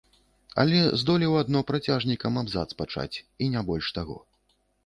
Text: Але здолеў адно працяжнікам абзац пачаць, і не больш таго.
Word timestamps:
Але 0.63 0.79
здолеў 1.01 1.35
адно 1.41 1.59
працяжнікам 1.71 2.41
абзац 2.43 2.67
пачаць, 2.83 3.15
і 3.45 3.51
не 3.53 3.61
больш 3.69 3.85
таго. 4.01 4.17